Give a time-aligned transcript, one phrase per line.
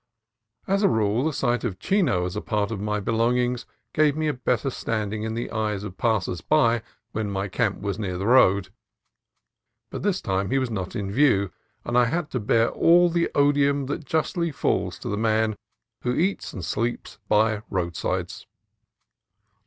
[0.65, 4.27] As a rule the sight of Chino as a part of my belongings gave me
[4.27, 6.81] a better standing in the eyes of passers by
[7.11, 8.69] when my camp was near the road;
[9.91, 11.51] but this time he was not in view,
[11.85, 15.55] and I had to bear all the odium that justly falls to the man
[16.01, 18.47] who eats and sleeps by roadsides.